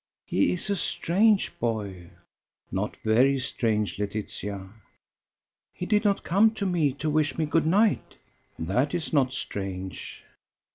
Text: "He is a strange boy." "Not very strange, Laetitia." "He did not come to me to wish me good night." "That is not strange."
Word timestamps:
"He 0.25 0.51
is 0.53 0.67
a 0.71 0.75
strange 0.75 1.59
boy." 1.59 2.09
"Not 2.71 2.97
very 2.97 3.37
strange, 3.37 3.99
Laetitia." 3.99 4.73
"He 5.75 5.85
did 5.85 6.03
not 6.03 6.23
come 6.23 6.49
to 6.55 6.65
me 6.65 6.91
to 6.93 7.07
wish 7.07 7.37
me 7.37 7.45
good 7.45 7.67
night." 7.67 8.17
"That 8.57 8.95
is 8.95 9.13
not 9.13 9.31
strange." 9.31 10.23